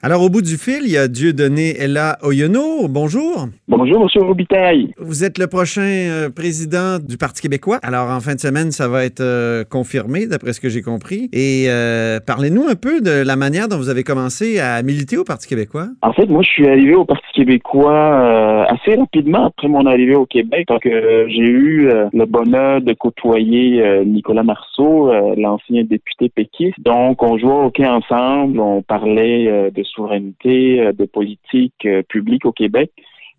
[0.00, 2.86] Alors, au bout du fil, il y a Dieudonné Ella Oyono.
[2.88, 3.48] Bonjour.
[3.66, 4.22] Bonjour, M.
[4.24, 4.94] Robitaille.
[4.96, 7.80] Vous êtes le prochain euh, président du Parti québécois.
[7.82, 11.28] Alors, en fin de semaine, ça va être euh, confirmé, d'après ce que j'ai compris.
[11.32, 15.24] Et euh, parlez-nous un peu de la manière dont vous avez commencé à militer au
[15.24, 15.88] Parti québécois.
[16.02, 20.26] En fait, moi, je suis arrivé au Parti québécois assez rapidement après mon arrivée au
[20.26, 20.68] Québec.
[20.68, 26.78] Donc, j'ai eu le bonheur de côtoyer Nicolas Marceau, l'ancien député péquiste.
[26.78, 32.44] Donc, on jouait au hockey ensemble, on parlait de souveraineté, euh, de politique euh, publique
[32.44, 32.90] au Québec.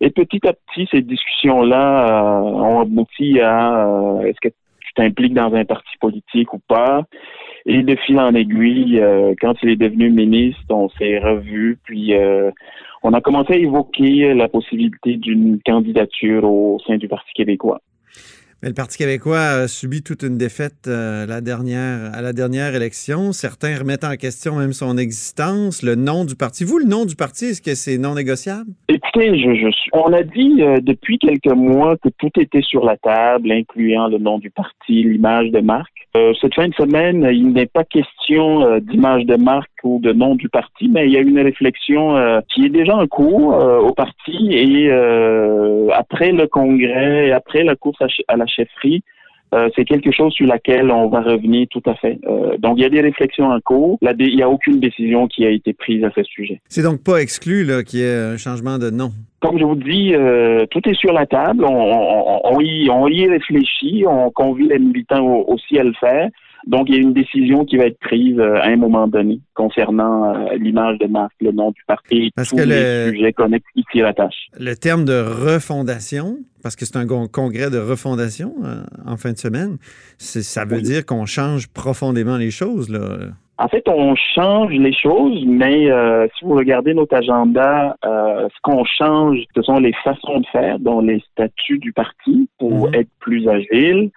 [0.01, 5.53] Et petit à petit, ces discussions-là euh, ont abouti à est-ce que tu t'impliques dans
[5.53, 7.03] un parti politique ou pas?
[7.65, 9.01] Et de fil en aiguille,
[9.41, 12.13] quand il est devenu ministre, on s'est revu, puis
[13.03, 17.81] on a commencé à évoquer la possibilité d'une candidature au sein du Parti québécois.
[18.61, 22.75] Mais le Parti québécois a subi toute une défaite euh, la dernière, à la dernière
[22.75, 23.31] élection.
[23.31, 26.65] Certains remettent en question même son existence, le nom du parti.
[26.65, 28.69] Vous, le nom du parti, est-ce que c'est non négociable?
[28.89, 29.31] Écoutez,
[29.93, 34.17] on a dit euh, depuis quelques mois que tout était sur la table, incluant le
[34.17, 35.93] nom du parti, l'image de marque.
[36.17, 40.35] Euh, cette fin de semaine, il n'est pas question d'image de marque ou de nom
[40.35, 43.93] du parti, mais il y a une réflexion euh, qui est déjà en cours au
[43.93, 44.91] parti et
[45.93, 49.03] après le congrès, après la course à, la chefferie,
[49.75, 52.19] c'est quelque chose sur laquelle on va revenir tout à fait.
[52.59, 53.97] donc, il y a des réflexions en cours.
[54.01, 56.61] Là, il n'y a aucune décision qui a été prise à ce sujet.
[56.67, 59.11] C'est donc pas exclu qu'il y ait un changement de nom?
[59.41, 61.63] Comme je vous dis, euh, tout est sur la table.
[61.63, 64.03] On, y, on y réfléchit.
[64.05, 66.29] On convie les militants aussi à le faire.
[66.67, 69.39] Donc, il y a une décision qui va être prise euh, à un moment donné
[69.53, 73.83] concernant euh, l'image de marque, le nom du parti, et tous les sujets connexes qui
[73.91, 74.49] s'y rattachent.
[74.59, 78.55] Le terme de refondation, parce que c'est un congrès de refondation
[79.05, 79.77] en fin de semaine,
[80.17, 82.89] ça veut dire qu'on change profondément les choses.
[82.89, 83.29] Là.
[83.59, 88.61] En fait, on change les choses, mais euh, si vous regardez notre agenda, euh, ce
[88.63, 92.95] qu'on change, ce sont les façons de faire, dont les statuts du parti pour mhm.
[92.95, 94.11] être plus agile.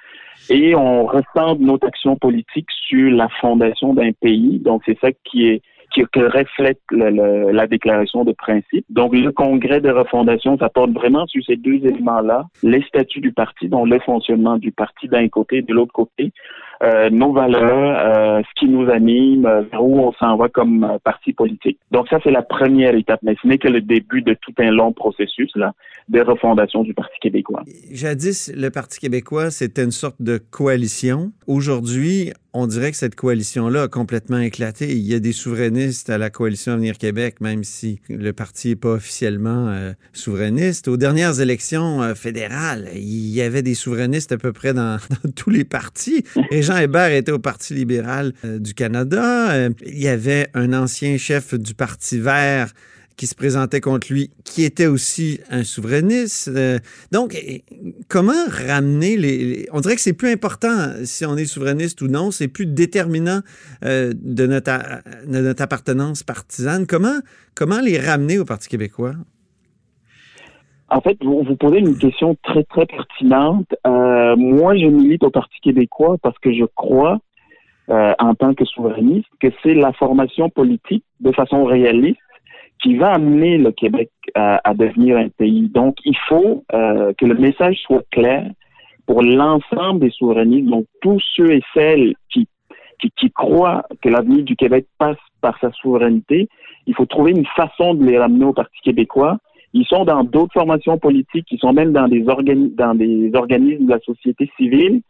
[0.51, 4.59] Et on ressemble notre action politique sur la fondation d'un pays.
[4.59, 5.63] Donc, c'est ça qui est
[5.93, 8.85] qui, reflète la déclaration de principe.
[8.91, 13.33] Donc, le congrès de refondation, ça porte vraiment sur ces deux éléments-là, les statuts du
[13.33, 16.33] parti, donc le fonctionnement du parti d'un côté et de l'autre côté,
[16.83, 20.99] euh, nos valeurs, euh, ce qui nous anime, euh, vers où on s'en va comme
[21.05, 21.79] parti politique.
[21.93, 24.73] Donc ça, c'est la première étape, mais ce n'est que le début de tout un
[24.73, 25.75] long processus là,
[26.09, 27.63] de refondation du Parti québécois.
[27.93, 31.31] Jadis, le Parti québécois, c'était une sorte de coalition.
[31.47, 34.91] Aujourd'hui, on dirait que cette coalition-là a complètement éclaté.
[34.91, 38.77] Il y a des souverainistes à la coalition Avenir Québec, même si le parti n'est
[38.77, 39.75] pas officiellement
[40.13, 40.89] souverainiste.
[40.89, 44.99] Aux dernières élections fédérales, il y avait des souverainistes à peu près dans,
[45.37, 46.25] tous les partis.
[46.73, 49.53] Jean Hébert était au Parti libéral euh, du Canada.
[49.53, 52.73] Euh, il y avait un ancien chef du Parti vert
[53.17, 56.49] qui se présentait contre lui, qui était aussi un souverainiste.
[56.49, 56.79] Euh,
[57.11, 57.37] donc,
[58.09, 59.69] comment ramener les...
[59.73, 63.41] On dirait que c'est plus important si on est souverainiste ou non, c'est plus déterminant
[63.83, 66.87] de, notre, notre appartenance partisane.
[66.87, 67.19] Comment,
[67.55, 69.15] comment les ramener au Parti québécois?
[70.89, 73.75] En fait, vous, vous posez une question très, très pertinente.
[74.63, 77.19] Moi, je milite au Parti québécois parce que je crois,
[77.91, 82.21] euh, en tant que souverainiste, que c'est la formation politique de façon réaliste
[82.81, 85.69] qui va amener le Québec à, devenir un pays.
[85.69, 88.49] Donc, il faut euh, que le message soit clair
[89.07, 92.47] pour l'ensemble des souverainistes, donc tous ceux et celles qui,
[93.01, 96.49] qui croient que l'avenir du Québec passe par sa souveraineté.
[96.87, 99.39] Il faut trouver une façon de les ramener au Parti québécois
[99.75, 103.91] ils sont dans d'autres formations politiques, ils sont même dans des, dans des organismes de
[103.91, 105.01] la société civile.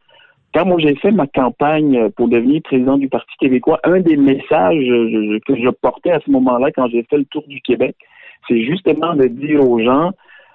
[0.54, 4.84] Quand moi j'ai fait ma campagne pour devenir président du Parti québécois, un des messages
[5.46, 7.96] que je portais à ce moment-là, quand j'ai fait le tour du Québec,
[8.48, 10.10] c'est justement de dire aux gens,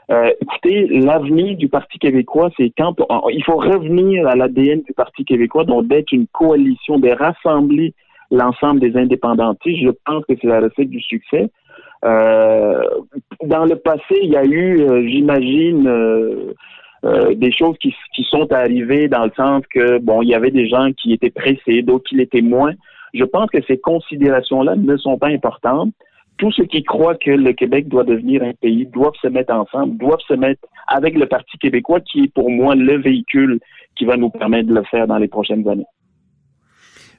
[0.09, 2.95] euh, écoutez, l'avenir du Parti québécois, c'est quand
[3.29, 7.93] il faut revenir à l'ADN du Parti québécois, donc d'être une coalition, de rassembler
[8.31, 9.83] l'ensemble des indépendantistes.
[9.83, 11.49] Je pense que c'est la recette du succès.
[12.05, 12.76] Euh,
[13.47, 18.51] dans le passé, il y a eu, euh, j'imagine, euh, des choses qui, qui, sont
[18.51, 22.09] arrivées dans le sens que, bon, il y avait des gens qui étaient pressés, d'autres
[22.09, 22.73] qui l'étaient moins.
[23.13, 25.93] Je pense que ces considérations-là ne sont pas importantes.
[26.37, 29.97] Tous ceux qui croient que le Québec doit devenir un pays doivent se mettre ensemble,
[29.97, 33.59] doivent se mettre avec le Parti québécois, qui est pour moi le véhicule
[33.95, 35.87] qui va nous permettre de le faire dans les prochaines années.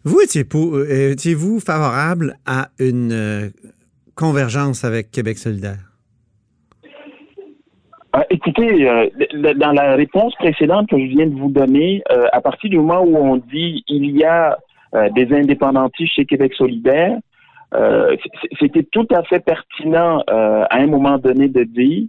[0.05, 3.51] Vous étiez-vous favorable à une
[4.15, 5.88] convergence avec Québec solidaire?
[8.19, 9.09] Euh, écoutez, euh,
[9.55, 13.03] dans la réponse précédente que je viens de vous donner, euh, à partir du moment
[13.03, 14.57] où on dit il y a
[15.15, 17.19] des indépendantistes chez Québec solidaire,
[18.59, 22.05] c'était tout à fait pertinent à un moment donné de dire,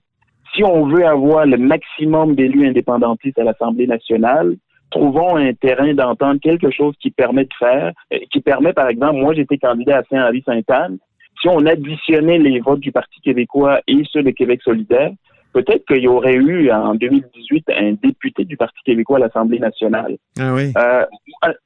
[0.56, 4.56] si on veut avoir le maximum d'élus indépendantistes à l'Assemblée nationale,
[4.92, 7.92] trouvons un terrain d'entendre quelque chose qui permet de faire,
[8.32, 11.00] qui permet, par exemple, moi j'étais candidat à Saint-Henri-Sainte-Anne,
[11.42, 15.12] si on additionnait les votes du Parti québécois et ceux de Québec solidaire,
[15.54, 20.18] peut-être qu'il y aurait eu en 2018 un député du Parti québécois à l'Assemblée nationale.
[20.40, 20.74] Ah oui.
[20.78, 21.06] Euh,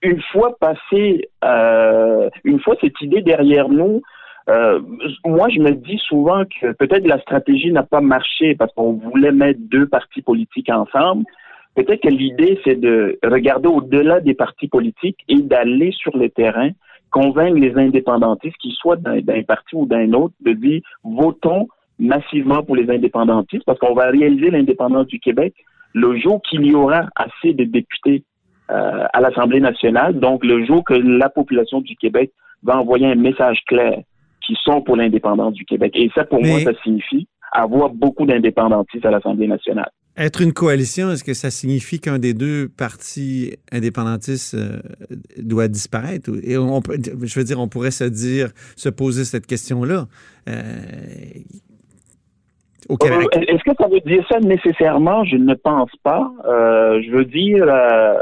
[0.01, 4.01] une fois passé, euh, une fois cette idée derrière nous,
[4.49, 4.79] euh,
[5.25, 9.31] moi je me dis souvent que peut-être la stratégie n'a pas marché parce qu'on voulait
[9.31, 11.25] mettre deux partis politiques ensemble.
[11.75, 16.69] Peut-être que l'idée c'est de regarder au-delà des partis politiques et d'aller sur le terrain,
[17.09, 21.67] convaincre les indépendantistes, qu'ils soient d'un parti ou d'un autre, de dire votons
[22.03, 25.53] massivement pour les indépendantistes parce qu'on va réaliser l'indépendance du Québec
[25.93, 28.23] le jour qu'il y aura assez de députés
[28.71, 32.31] euh, à l'Assemblée nationale, donc le jour que la population du Québec
[32.63, 33.99] va envoyer un message clair
[34.45, 35.93] qui sont pour l'indépendance du Québec.
[35.95, 39.89] Et ça, pour moi, ça signifie avoir beaucoup d'indépendantistes à l'Assemblée nationale.
[40.15, 44.79] Être une coalition, est-ce que ça signifie qu'un des deux partis indépendantistes euh,
[45.37, 46.29] doit disparaître?
[46.43, 50.05] Et on, je veux dire, on pourrait se dire, se poser cette question-là.
[50.49, 50.81] Euh,
[52.89, 55.23] euh, est-ce que ça veut dire ça nécessairement?
[55.25, 56.31] Je ne pense pas.
[56.45, 58.17] Euh, je veux dire, euh,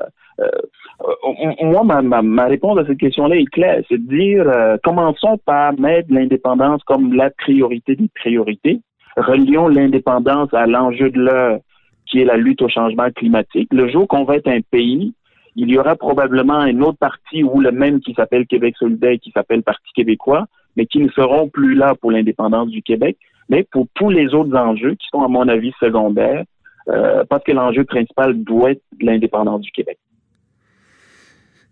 [1.62, 3.82] moi, ma, réponse à cette question-là est claire.
[3.90, 4.46] C'est de dire,
[4.84, 8.82] commençons par mettre l'indépendance comme la priorité des priorités.
[9.18, 11.60] Relions l'indépendance à l'enjeu de l'heure,
[12.06, 13.70] qui est la lutte au changement climatique.
[13.72, 15.14] Le jour qu'on va être un pays,
[15.56, 19.32] il y aura probablement un autre parti ou le même qui s'appelle Québec solidaire, qui
[19.32, 20.46] s'appelle Parti québécois,
[20.78, 23.18] mais qui ne seront plus là pour l'indépendance du Québec
[23.52, 26.44] mais pour tous les autres enjeux qui sont, à mon avis, secondaires,
[26.88, 30.00] euh, parce que l'enjeu principal doit être l'indépendance du Québec.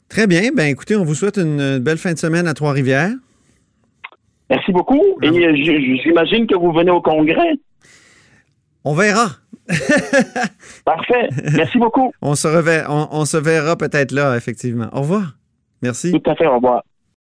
[0.10, 0.52] Très bien.
[0.54, 3.12] Ben, écoutez, on vous souhaite une belle fin de semaine à Trois-Rivières.
[4.50, 5.02] Merci beaucoup.
[5.22, 5.56] Et euh,
[6.04, 7.54] j'imagine que vous venez au Congrès.
[8.84, 9.28] On verra.
[10.86, 11.30] Parfait.
[11.56, 12.12] Merci beaucoup.
[12.22, 12.48] On se,
[13.12, 14.90] on se verra peut-être là, effectivement.
[14.92, 15.38] Au revoir.
[15.82, 16.12] Merci.
[16.12, 16.48] Tout à fait.
[16.48, 16.84] Au revoir.